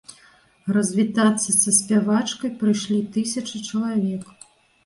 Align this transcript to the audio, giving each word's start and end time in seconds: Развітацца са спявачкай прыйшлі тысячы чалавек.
Развітацца 0.77 1.49
са 1.61 1.71
спявачкай 1.79 2.55
прыйшлі 2.63 2.99
тысячы 3.19 3.63
чалавек. 3.69 4.23